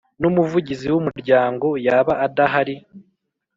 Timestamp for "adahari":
2.25-2.75